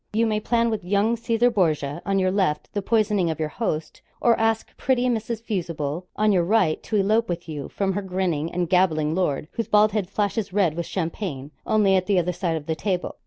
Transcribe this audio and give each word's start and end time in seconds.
You 0.13 0.25
may 0.25 0.39
plan 0.39 0.71
with 0.71 0.83
young 0.83 1.15
Caesar 1.15 1.51
Borgia, 1.51 2.01
on 2.07 2.17
your 2.17 2.31
left, 2.31 2.73
the 2.73 2.81
poisoning 2.81 3.29
of 3.29 3.39
your 3.39 3.49
host; 3.49 4.01
or 4.19 4.35
ask 4.39 4.75
pretty 4.75 5.05
Mrs. 5.05 5.43
Fusible, 5.43 6.07
on 6.15 6.31
your 6.31 6.43
right, 6.43 6.81
to 6.81 6.95
elope 6.95 7.29
with 7.29 7.47
you 7.47 7.69
from 7.69 7.93
her 7.93 8.01
grinning 8.01 8.51
and 8.51 8.67
gabbling 8.67 9.13
lord, 9.13 9.47
whose 9.51 9.67
bald 9.67 9.91
head 9.91 10.09
flashes 10.09 10.51
red 10.51 10.73
with 10.73 10.87
champagne 10.87 11.51
only 11.67 11.95
at 11.95 12.07
the 12.07 12.17
other 12.17 12.33
side 12.33 12.57
of 12.57 12.65
the 12.65 12.73
table. 12.73 13.17